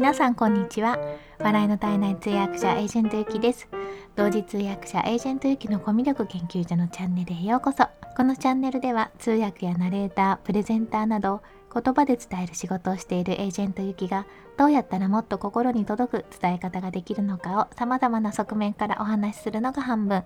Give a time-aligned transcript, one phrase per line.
[0.00, 0.98] 皆さんこんにちは。
[1.40, 3.68] 笑いの絶えない通訳者エージェントゆきです。
[4.16, 7.86] 同時通訳者エージェントゆきのコミュ力研究所のチャンネルへようこそ。
[8.16, 11.42] このチャンネルでは通訳やナレータープレゼンターなど
[11.72, 14.26] 言葉で伝える仕事をしているエージェントゆきが
[14.56, 20.24] どうやったらもっと心に届く伝え方ができるのかを様々な側面からお話しするのが半分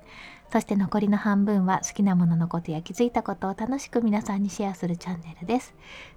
[0.52, 5.74] そして残りの半分は好きなもののことや気づいたことを楽しく皆さんにシェアするチャンネルです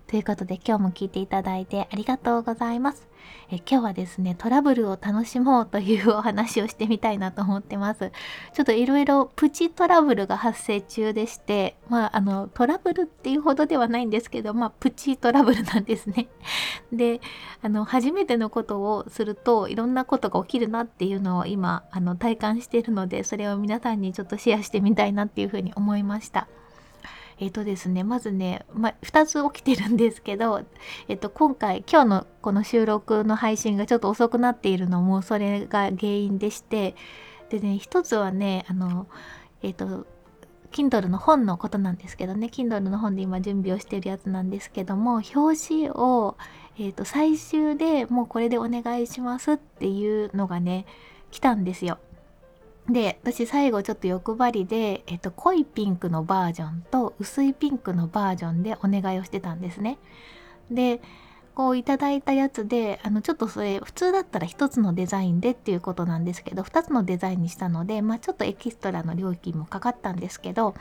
[0.07, 3.07] ということで今日も聞いていただいてありがとうございます。
[3.50, 8.12] え今日はですね、トラブルを楽しもうというお話をしてみたいなと思ってます。
[8.54, 16.28] ちょっといろいろプチトラブルが発生中でして、まああのトラブルっていうほどではないんですけど、まあプチトラブルなんですね。
[16.92, 17.21] で、
[17.62, 26.48] あの初めてのことをするといろんなことが起きるなっていうのを今あの体感しているので、それを皆さんにちょっとシェアしてみたいなっていうふうに思いました。
[27.40, 30.64] えっ、ー、とですね、まずね、ま2つ起きてるんですけど、
[31.07, 36.96] えっ、ー、と、今回、今日のこの収録の配信がちょっと遅くなっているのも、それが原因でして、
[37.50, 39.08] でね、1つはね、あの、
[39.62, 40.08] えっ、ー、と、
[40.72, 46.38] Kindle の本のことなんですけどね、Kindle の本で今準備をしてるやつなんですけども、表紙を、
[46.80, 50.86] えっ、と、最終でもうこれでお願いしますっていうのがね、
[51.32, 52.00] 来たんですよ。
[52.90, 59.98] で私最後ちょっと欲張りで、えっと、濃いピンクのバージョンと薄いピンクのバージョンでお願いをしてたんですね。
[60.72, 61.02] で
[61.58, 70.75] こういただいたやつであのちょっとそれ普通だったら1つのデザインでっていうことなんですけど2つのデザインにしたので、まあ、ちょっとエキストラの料金もかかったんですけど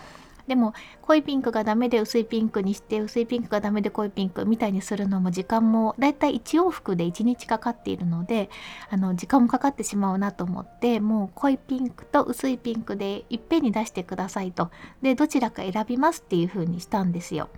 [0.49, 8.51] でも濃いピンクがダメで薄いピンクにして薄いピンクがダメで濃いピンクみたいにするのも時間もだいたい1往復で1日かかっているので
[8.91, 17.49] あの時間もかかってしまうなと思ってもう濃いピンクと薄いピンクでいっぺんに出してくださいとでどちらか選びますっていう風にしたんですよ。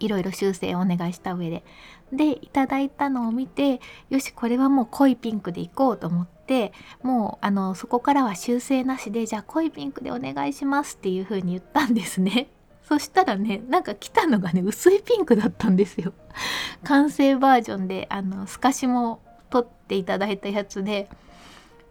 [0.00, 1.64] いろいろ修正をお願いした上で。
[2.12, 12.48] でいただいたのを見てよしこれはもう濃いピンクでいこうと思ってもうあのそこからは修正なしでじゃあ濃いピンクでお願いしますっていう風に言ったんですね。
[12.86, 16.12] そしたらねなんか来たのがね薄いピンクだったんですよ。
[16.84, 19.20] 完成バージョンであの透かしも
[19.50, 21.08] 取っていただいたやつで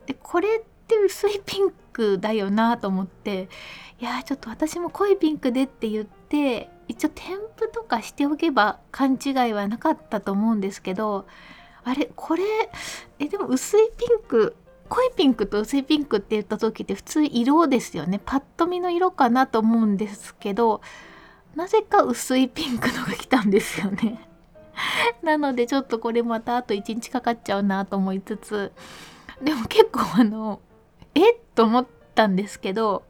[0.05, 3.50] でこれって薄いピンクだよなと思って
[4.00, 11.25] いやちょっと私も濃いピンクでって言って一応添付とかしておけば勘違いはなかったと思うんですけど
[11.84, 12.44] あれこれ
[13.19, 14.56] えでも薄いピンク
[14.90, 18.22] 濃いピンクと薄いピンクって言った時って普通色ですよね。
[18.23, 20.81] パッと見の色かなと思うんですけど
[21.56, 24.29] なぜか薄いピンクのが来たんですよね。
[25.23, 28.72] なのでちょっとこれまたあと1日かかっちゃうなと思いつつ
[29.41, 30.59] でも結構あの
[31.16, 33.03] えっと思ったんですけど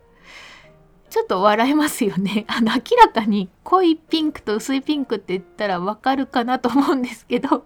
[1.10, 2.46] ちょっと笑えますよね。
[2.50, 7.64] あの明らかに濃いピンクと薄いピンクって言ったらわかるかなと思うんですけど、ちょっ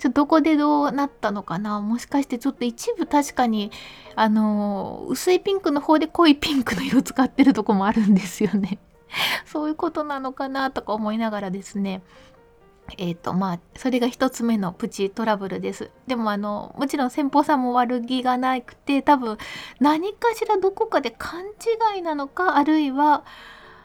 [0.00, 1.80] とどこでどうなったのかな？
[1.80, 3.70] もしかしてちょっと一部確かに
[4.14, 8.78] あの薄いピンクの方で濃いピンクの色使ってるとこもあるんですよね。
[9.44, 12.02] そういうことなのかなとか思いながらですね
[12.98, 15.90] え、ー、とまあそれが一つ目のプチトラブルです。
[16.06, 19.38] でもあのもちろん先方さんも悪気がなくて多分
[19.80, 21.44] 何かしらどこかで勘
[21.94, 23.24] 違いなのかあるいは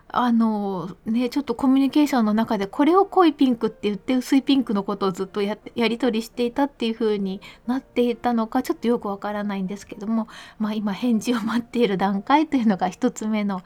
[0.07, 10.27] あのねちょっとコミュニケーションの中でこれを濃いピンクって言って薄いピンクのことをずっとやり取りしていたっていう風になっていたのかちょっとよくわからないんですけども
[10.59, 13.61] まあ今返事を待っている段階というのが一つ目の、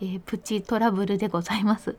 [0.00, 1.96] えー、プチトラブルでございます。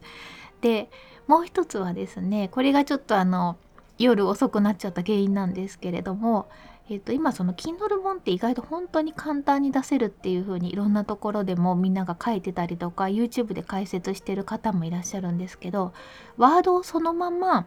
[0.61, 0.89] で
[1.31, 3.55] もう一つはですねこれがちょっとあの
[3.97, 6.49] 夜遅くなっちゃった原因なんですけれども、
[6.89, 15.93] えー、と今その Kindle 本って意外と本当に簡単に出せるっていう風にいろんなところでもみんなが書いてたりとか YouTube で解説してる方もいらっしゃるんですけど
[16.35, 17.65] ワードをそのまま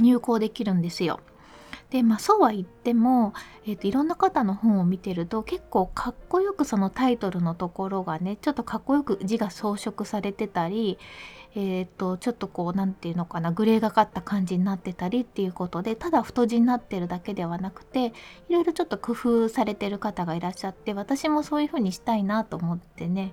[0.00, 1.20] 入稿できるんですよ。
[1.90, 3.32] でまあそうは言っても、
[3.66, 10.98] えーと、いろんな方の本を見てると結構かっこよくそのタイトルのところがねちょっとかっこよく字が装飾されてたり、
[11.54, 18.12] えーと、ちょっとこう何て言うのかなグレーがかった感じになってたりっていうことでただ太字になってるだけではなくて
[18.50, 23.32] いろいろちょっと工夫されてる方がいらっしゃって私もそういう風にしたいなと思ってね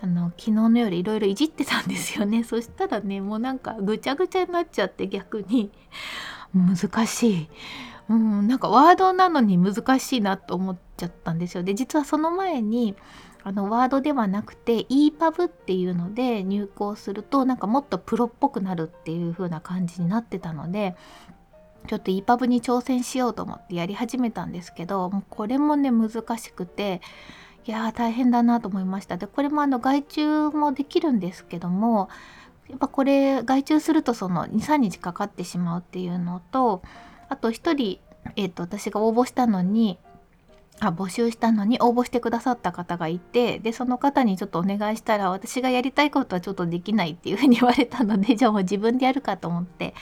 [0.00, 5.70] あの昨日の夜いろいろいじってたんですよねそしたらねもうなんかぐちゃぐちゃになっちゃって逆に
[6.54, 7.48] 難しい。
[8.10, 11.62] うん、なんかワードなのに難しいなと思っちゃったんですよ。
[11.62, 12.96] で実はその前に
[13.44, 20.96] あのワードではなくて EPUB っていうので入稿するとなんかもっとプロっぽくなるっていう風な感じになってたので
[21.86, 27.00] ちょっと EPUB に挑戦しようと思ってやり始めたんですけどもうこれもね難しくて
[27.64, 32.08] いやー大変だなと思いましたでこれもあの外注もできるんですけども
[32.68, 36.82] やっぱこれ外注するとその23日かかってしまうっていうのと
[37.30, 37.98] あと1人
[38.36, 39.98] えっと私が応募したのに
[40.80, 49.94] あ募集したのに応募してくださった方がいてでその方にちょっとお願いしたら私がやりたいことはちょっとできないっていうふうに言われたので じゃあもう自分でやるかと思って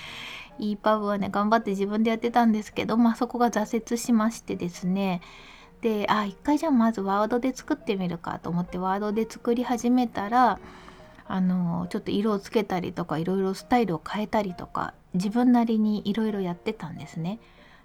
[0.60, 5.20] EPUB はね頑張って自分でやってたんですけどまあそこが挫折しましてですね。
[5.80, 10.58] であ一回じゃあまずワードで作ってみるかと思ってワードで作り始めたら
[11.28, 17.38] あのちょっと色をつけたりとかいろいろスタイルを変えたりとか自分なりにいろいろやってたんですね。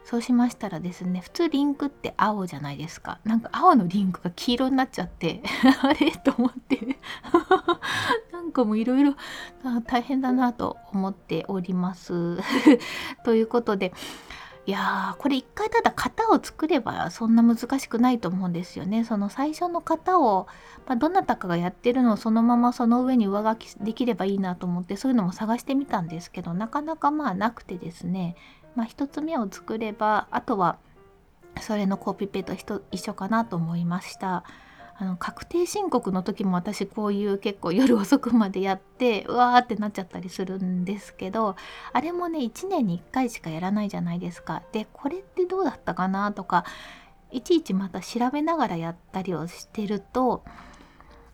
[0.05, 3.19] そうしましたらですね普通リンクって青じゃないですか。
[3.23, 5.41] なんか青のリンクが黄色になっちゃって
[5.81, 6.11] あれ？
[6.11, 6.97] と思って。
[8.31, 9.15] なんかもういろいろ
[9.85, 12.37] 大変だなと思っております。
[13.23, 13.93] ということで
[14.65, 19.03] いやーこれ一回ただ型を作ればそんな難しくないと思うんですよね。
[19.03, 20.47] その最初の型を、
[20.87, 28.37] まあ、どなたかがやってるのをそのままその上に上書きできればいいなと思ってそういうのも探してみたんですけどなかなかまあなくてですね、
[28.75, 30.77] まあ、1つ目を作ればあとは
[31.59, 32.53] それのコピペと
[32.91, 34.45] 一緒かなと思いました。
[35.03, 41.57] あの確定申告の時も私こういう結構夜遅くまでやって うわーってなっちゃったりするんですけど
[41.91, 44.63] あれもね1年に1回しかやらないじゃないですか。
[44.71, 46.63] でこれってどうだったかなとか
[47.31, 50.45] いちいちまた調べながらやったりをしてると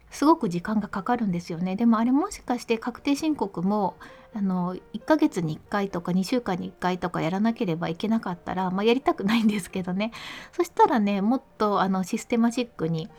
[0.10, 1.75] すごく時間がかかるんですよね。
[1.75, 3.98] でもあれもしかして確定申告も
[4.33, 10.12] あの1ヶ月に1回とか2週間に1回とかやらなければいけなかったら、まあ、やりたくないんですけどね
[10.51, 13.10] そしたらねもっとあのシステマチックに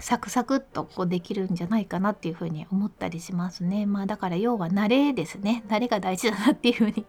[0.00, 3.86] サクサクっとこうできるんじゃないかなっていうふうに思ったりしますね。
[3.86, 5.64] まあだから要は慣れですね。
[5.68, 7.06] 慣れが大事だなっていうふうに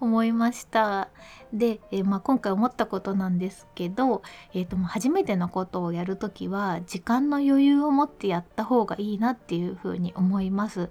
[0.00, 1.08] 思いました。
[1.52, 4.22] で、えー、まあ、今回思ったことなんですけど、
[4.54, 10.90] えーと、初めてのことをやるときは時間の余裕を持ってやった方がいいなっていうふうに思います。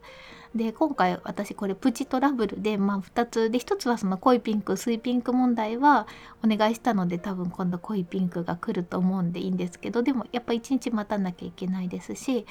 [0.55, 6.07] で今回私これプチトラブルで、まあ、2つで1つはその濃いピンク薄いピンク問題は
[6.43, 12.45] お願いしたので多分今度濃いピンクが来ると思うんでいいんですけどでもやっぱ1日待たなきゃいけないですし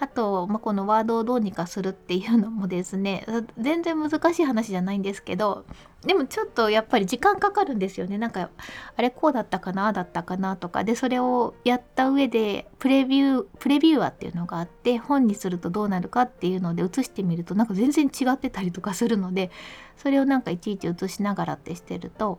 [0.00, 3.26] あと、まあ、このワードをどうにかするっていうのもですね
[3.58, 5.64] 全然難しい話じゃないんですけど
[6.02, 8.18] でもちょっとやっぱり時間かかるんですよね。
[8.18, 8.50] なんか
[8.96, 10.84] あれこうだったかなだったかなとか。
[10.84, 19.50] でそれをやった上でプレビュープレビューアーっていうのがあって本にするとどうなるかっていうので写してみるとなんか全然違ってたりとかするので
[19.96, 22.38] それをなんかいちいち写しながらってしてると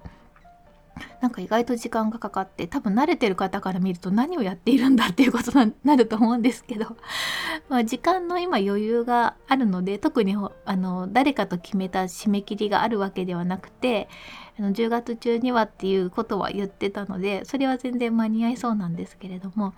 [1.21, 6.97] なんか意外と時間がかかって多分慣れてる方から見ると何をやっているんだっていうことに なると思うんですけど
[7.69, 10.35] まあ時間の今余裕があるので特に
[10.65, 14.09] あの誰かと決めた締め切りがあるわけではなくて
[14.57, 19.73] あの10月中にはっていうことは言ってたのでそれは全然間に合いそうなんですけれども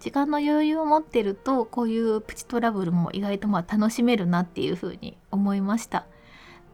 [0.00, 6.06] 時間の余裕を持ってるとこういうプチトラブルも意外とまあ楽しめるなっていうふうに思いました。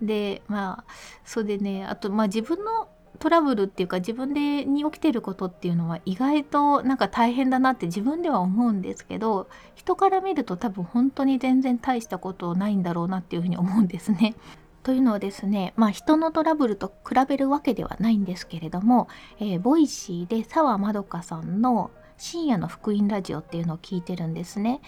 [0.00, 0.92] でまあ
[1.24, 14.34] それでねあとまあ自分のトラブルっていうか自分でに起きてることっていうのは意外となんか大変だなって自分では思うんですけど人から見ると多分本当に全然大したことないんだろうなっていうふうに思うんですね。
[14.82, 19.08] というのはですね、まあ、人のトラブルと比べるわけではないんですけれども、
[19.40, 24.80] えー、 Voicy で澤まどかさんの深夜の福音ラジオっていうのを聞いてるんですね。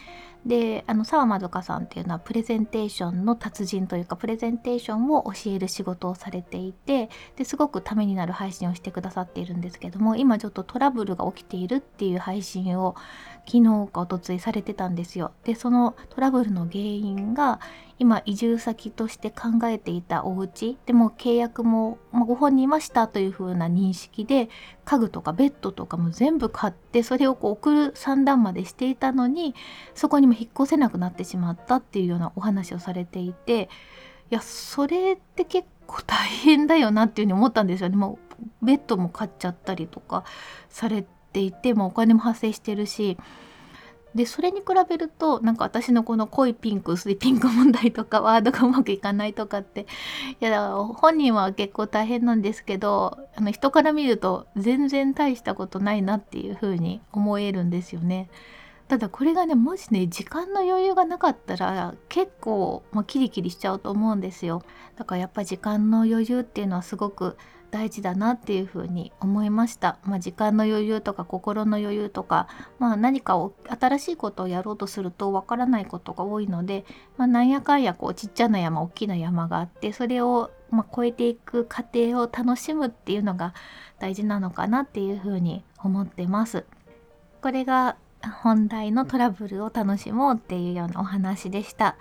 [0.46, 12.94] であの沢まどかさんっていうのはプレゼンテーションの達人というかプレゼンテーションを教える仕事をされていてですごくためになる配信をしてくださっているんですけども今ちょっとトラブルが起きているっていう配信を
[13.50, 15.32] 昨日かおとついされてたんですよ。
[15.44, 17.60] でそのトラブルの原因が
[17.98, 24.50] 今移住先として考えていたお家でも契約も、まあ、ご本人いましたというふうな認識で
[24.84, 29.54] 家具とかベッドとかも全部買ってそれをこう送る算段までしていたのに
[29.94, 33.70] そこにも引っ越せなくなってしまったっていうようなお話をされていて
[34.30, 37.96] いやそれって結構大変だよなっていうふうに思ったんですよね。
[37.96, 38.18] も
[38.62, 40.24] うベッドも買っちゃったりとか
[40.68, 43.16] されていてもお金も発生してるし
[44.14, 49.82] でそれに比べるとなんか私のこの濃いピンク薄いピンク問題とかワードがうまくいかないとかって
[50.40, 58.28] いやだから本人は結構大変なんですけどあの人から見ると全然大したことないなっていう風に思えるんですよね。
[58.88, 64.62] ただこれがねもしね時間の余裕がなかったら結構、まあ、キリキリしちゃうと思うんですよ
[64.96, 67.36] だからやっぱ時間の余裕っていうのはすごく
[67.70, 72.48] 大事だなっていうふうに思いました、まあ、時間の余裕とか心の余裕とか、
[72.78, 76.84] まあ、何かを新しいことをやろうとするとわからないことが多いので、
[77.16, 83.54] まあ、なんやかんやこうちっちゃな山大きな山があってそれをまあ越えていく過程を楽しむっていうのが
[83.98, 86.64] 大事なのかなっていうふうに思ってます。
[87.40, 87.96] これが
[88.42, 91.96] 本題のトラブルを楽しもうっていうようなお話でした。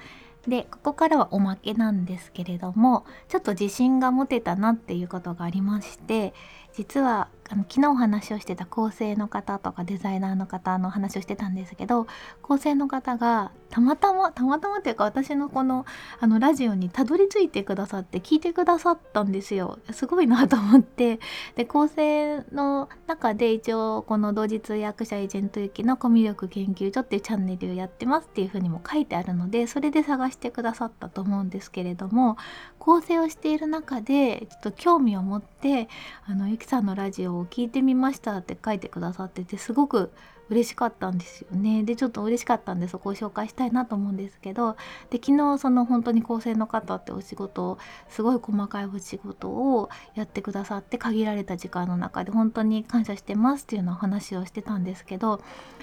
[0.48, 6.34] でここからはおまけなんですけれどもちょっと自信が持てたなっていうことがありまして
[6.78, 12.06] 実はあの昨日お話をしてた構成の方とかデザイナーの方の話をしてたんですけど
[12.44, 15.86] 構成の方がたまたまたまたまっていうか私のこの
[16.20, 19.80] あのラジオにたどり着いてくださって聞いてくださったんですよ。
[19.92, 21.20] すごいなと思って。
[21.56, 32.38] で構成の中で一応この同時通訳者エージェント行きのコミュ力研究所っていうチャンネルをやってますっていうふうにも書いてあるのでそれで探してくださったと思うんですけれども
[32.80, 35.90] 構成をしている中でちょっと興味を持って
[36.26, 40.12] あのゆきさんのラジオを聞いてみましたって書いてくださっててすごく
[40.50, 44.76] 嬉しかったんですよねでちょっと嬉しかったんでそこを紹介したいなと思うんですけど
[45.10, 47.78] で昨日その本当に構成の方ってお仕事を
[48.10, 55.42] すごい細かいお仕事をやってくださって限られた時間の中で本当に感謝してますっていうのを話をしてたんですけど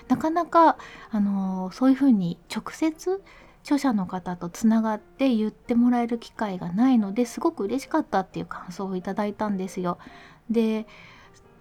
[0.08, 0.76] なかなか
[1.10, 3.22] あのそういうふうに直接
[3.64, 9.98] 著者の方とつながって言ってもらえる機会がないのですごく嬉しかったっていう感想をいただいたんですよ。
[10.50, 10.86] で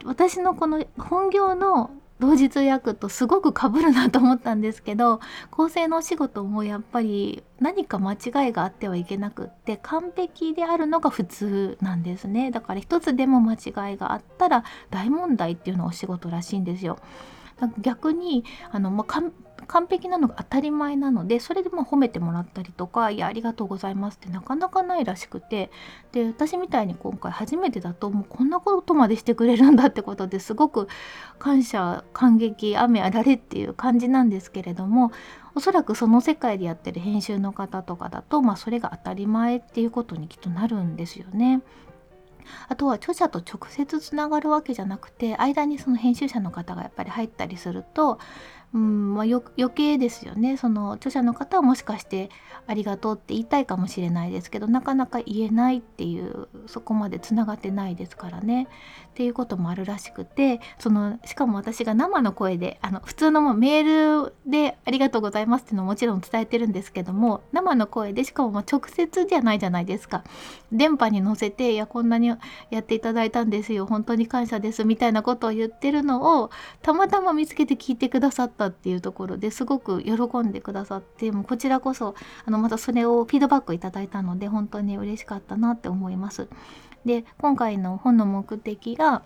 [0.06, 5.20] 私のこの本業の同時通訳とすごく被るなと思ったんですけど
[5.52, 16.98] 構成のお仕事もやっぱり何か間違いがあってはいけなくって完璧であるのが普通なんですねだから一つでも間違いがあったら大問題っていうのはお仕事らしいんですよ。
[17.80, 19.32] 逆にあの、まあ、完
[19.68, 25.72] 完璧なのが当たり前なのでそれでま褒めてもらったりとか「いやありがとうございます」ってなかなかないらしくて
[26.12, 30.88] で私みたいに今回初めてだともうこんなことまでしてくれるんだってことですごく
[31.40, 35.12] 感謝感激雨あられっていう感じなんですけれども
[35.56, 41.62] おそらくその世界でやってる編集の方とかだと、まあ、それが当たり前っていうことにきっとなるんですよね。
[42.68, 48.20] あとは著者と直接つながるわけじゃなくて間にその編集者の方がやっぱり入ったりすると
[48.74, 50.58] うんまあ、余計ですよね。
[50.58, 52.32] その著者の方はもしかして
[52.66, 58.68] ありがとうって言いたいかもしれないですけどなかなか言えないっていうそこまでつながってないですからね。
[59.10, 70.24] っていうこともあるらしくてそのしかも私が生の声であの普通のメールで「ありがとうございます」っていうのももちろん伝えてるんですけども生の声でしかもま直接じゃないじゃないですか。
[70.72, 76.50] 電波に乗せて「いやこんなにやっていただいたんですよ本当に感謝です」みたいなことを言ってるのを
[76.82, 82.16] たまたま見つけて聞いてくださったったっていうところですごく喜んでくださってもうこちらこそ
[82.46, 86.48] あのまたそれをフィードバックいただいたので本当に嬉しかったなって思います。
[87.06, 89.24] で今回の本の目的が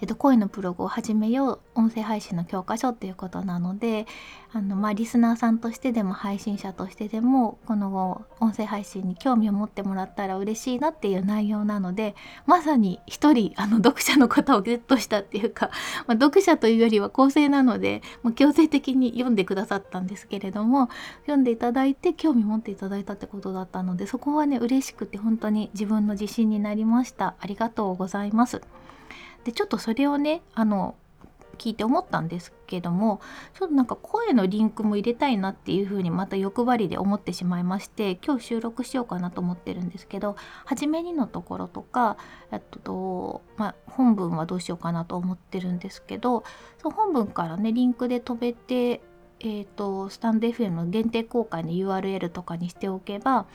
[0.00, 4.06] えっと、声のブログを始めよう音声配信の教科書っていうことなので
[4.52, 12.14] あの、まあ、リスナーさんとしてでも配信者としてでもこの音声配信に興味を持ってもらったら嬉しいなっていう内容なので
[12.46, 15.70] まさに一人あの読者の方をゲットしたっていうか、
[16.06, 20.88] まあ、読者というよりは構成なので、まあ、強制的に読んでくださったんですけれども
[21.22, 28.60] 読んでいただいて興味持っていただいたってことだったのでそこはね嬉しくて本当に自分の自信になりましたありがとうございます。
[29.44, 30.94] でちょっとそれをねあの
[31.58, 33.20] 聞いて思ったんですけども
[33.58, 42.16] ちょっとなんか声のリンクも入れたいなっていう風にまた欲張りで思ってしまいまして今日収録しようかなと思ってるんですけど初めにのところとか
[42.54, 46.44] っと、まあ、本文はどうしようかなと思ってるんですけど
[46.80, 49.02] その本文からねリンクで飛べて
[49.40, 53.46] えーとスタンド FM の限定公開の URL とかにしておけば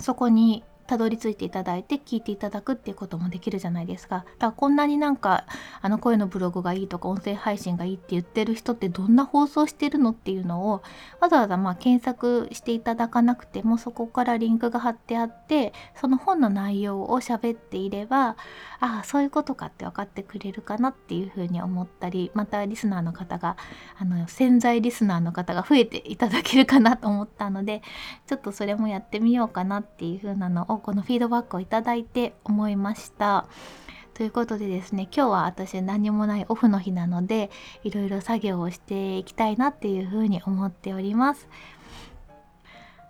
[0.00, 4.16] そこにたどり着いていただいて聞いていただくっていうこともできるじゃないですか。
[4.16, 5.44] だからこんなになんか
[5.82, 10.82] あの声のブログがいいとか音声配信がいいって言ってる人ってどんな放送してるのっていうのを
[11.20, 18.36] わざわざま検索していただかなくてもそこからリンクが貼ってあってその本の内容を喋っていれば
[18.80, 23.56] ああそういうことかって分かってくれるかなっていうふうに思ったりまたリスナーの方が
[23.98, 27.82] あの潜在リスナーの方が増えていただけるかなと思ったので
[28.26, 33.46] ちょっとそれもやってみようかなっていう風なのをこのフィードバックをいただいて思いました。
[34.14, 37.50] ということでですね今日は私何もないオフの日なので
[37.84, 41.48] いろいろ作業をしていきたいなっていうふうに思っております。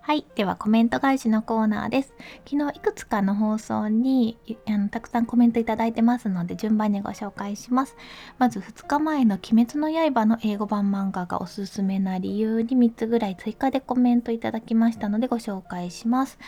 [0.09, 0.25] はい。
[0.37, 2.15] では、コメント返しのコーナーです。
[2.51, 7.95] 昨日、いくつかの放送にあのたくさんコメントいただいてますので、順番にご紹介します。
[8.39, 16.39] まず、2日前の鬼滅の刃の英語版漫画がおすすめな理由に3つぐらい追加でコメントいただきましたので、ご紹介します。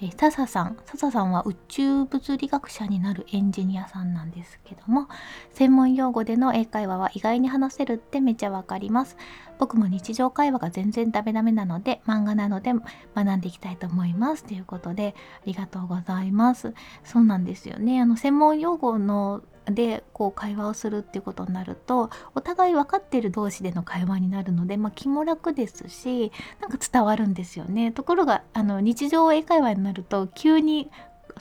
[0.00, 0.76] えー、笹さん。
[0.84, 5.08] 笹さんは宇宙物理学者になるエンジニアさんなんですけども、
[5.54, 9.16] 専門用語での英会話は意外に話せるってめちゃわかります。
[9.58, 12.74] 僕も日常会話が全然ダメダメなので、漫画なので
[13.14, 14.44] 学んでいきたいと思います。
[14.44, 16.74] ということで、ありがとうございます。
[17.02, 18.00] そうなんですよね。
[18.00, 26.30] あの、専門用語のでこう会話をするっていうことになるとお互い分かってる同士での会話になるので、まあ、気も楽ですし
[26.60, 27.92] なんか伝わるんですよね。
[27.92, 30.90] ところがあの日常英会話になると急に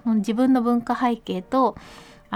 [0.06, 1.76] 自分の文化背景と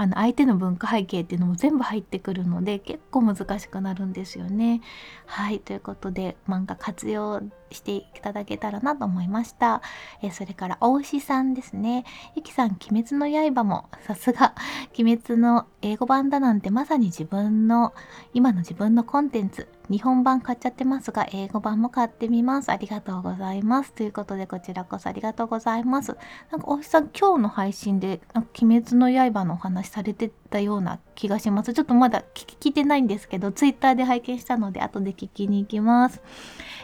[0.00, 4.80] あの相手の文化背景っていうのも全部入ってくるので結構難しくなるんですよね。
[5.26, 9.82] はいということで漫画活用していただけたらなと思いました。
[10.22, 12.06] えそれから大石さんですね。
[12.34, 14.54] ゆきさん、鬼滅の刃もさすが、
[14.98, 17.92] 鬼滅の英語版だなんてまさに自分の、
[18.32, 22.70] 今の自分のコンテンツ、日本版買っちゃってますが、英語版も買ってみます。
[22.70, 23.92] ありがとうございます。
[23.92, 26.16] ということで、こちらこそありがとうございます。
[26.52, 31.74] なんか、大牛さん、今日の配信で、鬼滅の刃のお話されてたような気がします。
[31.74, 36.22] ちょっとまだ聞いてないんですけど、ツイッターで拝見したので、後で聞きに行きます。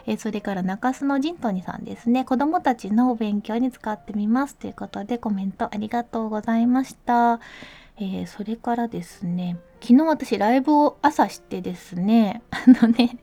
[0.07, 2.25] えそれから中洲のジントニさんですね。
[2.25, 4.57] 子供たちのお勉強に使ってみます。
[4.57, 7.41] ということでコメントありがとうございました。
[7.99, 13.19] えー、それからですね、昨日私ライブを朝してですね、 あのね、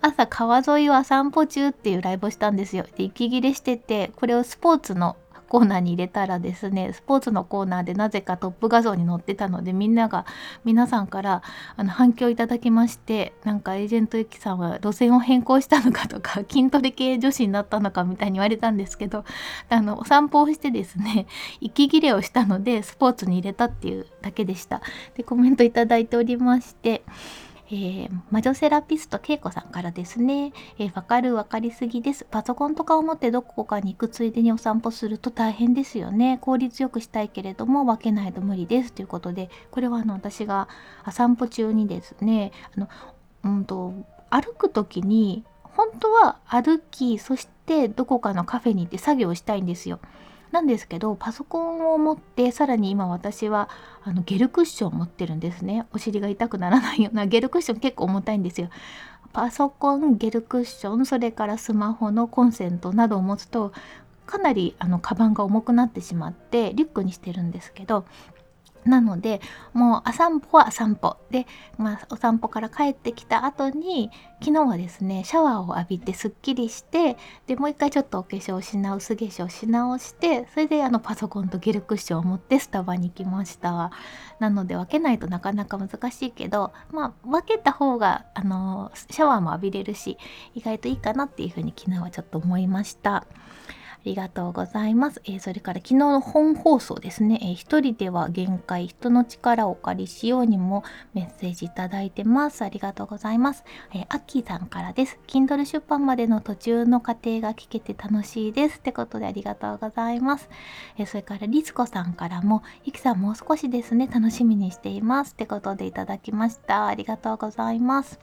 [0.00, 2.86] 朝川沿いを散歩中っていうライブをしたんですよ。
[2.96, 5.16] で、息切れしてて、これをスポーツの
[5.54, 10.26] コーナーに入れたらですねスポーツのコーナーでなぜかトップ画像に載ってたのでみんなが
[10.64, 11.42] 皆さんから
[11.76, 19.24] あの反響いただきましてなんかエージェントユキさんは路線を変更したのかとか 筋トレ系女子になったのかみたいに言われたんですけど
[19.68, 21.26] あのお散歩をしてですね
[21.62, 24.82] 息切れをしたのでスポーツに入れたっていうだけでした。
[25.16, 27.04] でコメントいただいておりまして
[27.68, 32.26] えー、魔女セラピストけいこさんからですね、えー、わかるわかりすぎです。
[32.30, 36.38] パソコンとかを持ってどこかに行くついでにお散歩すると大変ですよね。
[36.42, 40.68] 効率よくしたいけれども分けないと無理ですということで、これはあの私が
[41.10, 42.88] 散歩中にですね、あの
[43.44, 43.94] うんと
[44.30, 50.00] 歩く時に本当は歩きそしてどこかのカフェに行って作業したいんですよ。
[50.54, 53.68] なんですけどパソコンを持ってさらに今私は
[54.04, 55.86] あのゲルクッションを持ってるんですね。
[55.92, 58.68] お尻が痛くならないような ゲルクッション結構重たいんですよ。
[59.32, 63.72] パソコンゲルクッションそれからスマホのコンセントなどを持つと
[64.26, 68.04] かなりあのカバンが重くなってしまってリュックにしてるんですけど
[68.84, 69.40] なので
[69.72, 71.46] もうあ散歩は散歩で、
[71.78, 83.90] まあ、お散歩から帰ってきた後に昨日はですねシャワーを浴びてすっきりしてでもう一回ちょっとお化粧し直す化粧し直してそれであのパソコンとゲルクッションを持ってスタバに行きました
[84.38, 90.18] なので分けないとなかなか難しいけどまあ分けた方があのシャワーも浴びれるし
[90.54, 93.26] 意外といいかなっていうふうに昨日はちょっと思いました。
[94.04, 95.22] ありがとうございます。
[95.24, 102.62] えー、それから昨日の本放送ですね、えー、一人では限界、人の力をお借りしようにもメッセージいただいてます。
[102.62, 103.64] ありがとうございます。
[103.94, 105.18] えー、アッキーさんからです。
[105.26, 108.76] Kindle 出版までの途中の過程が聞けて楽しいです。
[108.76, 110.50] ってことでありがとうございます。
[110.98, 115.32] えー、それからリツコさんからも、ゆきさんもう少しですね、楽しみにしています。
[115.32, 116.88] ってことでいただきました。
[116.88, 118.20] ありがとうございます。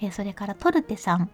[0.00, 1.28] えー、それからトルテさん。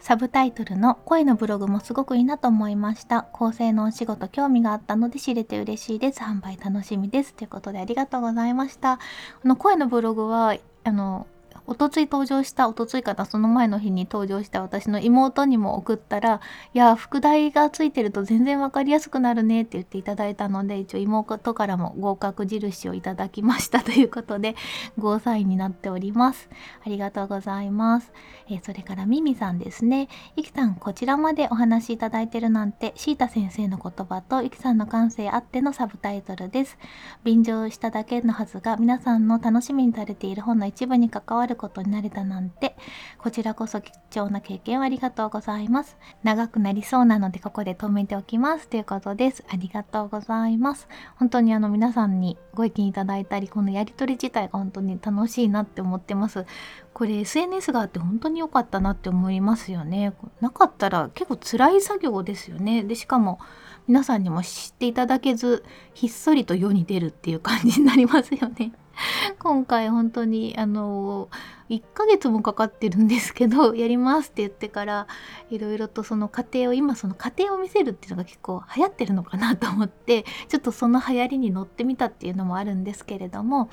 [0.00, 3.22] サブタイトルの声のブログもすごくいいなと思いました。
[3.22, 6.20] 構成のお仕事興味があったので知れて嬉しいです。
[6.20, 7.34] 販売楽しみです。
[7.34, 8.98] ということでありがとうございました。
[9.42, 11.26] この声のブログは、あの、
[11.70, 16.40] おとつい登場したおとついかなその前の日に登場した私の妹にも送ったら
[16.74, 24.56] 「いや副題がついてると全然分かりやすくなるね」って言っていただいたので一応妹からも合格印をいただきましたということで
[24.98, 26.50] ゴーサインになっております。
[26.84, 28.12] ありがとうございます、
[28.48, 30.08] えー、それからミミさんですね。
[30.34, 36.76] ゆきさんこちらまでお話しいただいてるなんてシータ先生の言葉とゆきさんの感性あってのサブタイトルです。
[37.22, 42.74] 便乗しただけのはずが皆さんの楽しみにされている本の一部に関わることになれたなんて
[43.18, 45.98] こちらこそ貴重な経験をありがとうございます。
[46.22, 48.66] 長くなりそうなのでここで止めておきます。
[48.66, 49.44] ということです。
[49.50, 50.88] ありがとうございます。
[51.16, 56.46] 本当にあの皆さんにご意見いただいたりこのやり取り自体が本当に楽しいなって思ってます。
[56.94, 60.14] これ SNS があって本当に良かったなって思いますよね。
[60.40, 62.84] なかったら結構辛い作業ですよね。
[62.84, 63.38] でしかも
[63.86, 68.72] 皆さんにも知っていただけずひっそりと世に出るっていう感じになりますよね。
[69.38, 71.28] 今回本当にあの
[71.68, 75.06] 1ヶ月もかかってるんですけど やりますって言ってから
[75.50, 83.70] いろいろとその過程を今その過程を見せるっていうのが結構流行ってるのかなと思ってちょっとその流行りに乗ってみたっていうのもあるんですけれども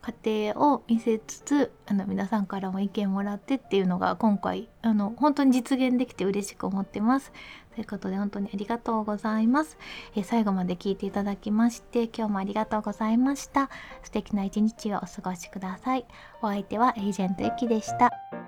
[0.00, 7.32] 過程を見せつつあの皆さんからも意見もらってっていうのが今回あの本当に実現できて嬉しく思ってます。
[7.78, 9.78] ということで本当にありがとうございます。
[10.16, 13.70] えー、最後まで聞いていただきまして今日もありがとうございました。
[14.02, 16.04] 素敵な一日をお過ごしください。
[16.42, 18.47] お相手はエージェントゆきでした。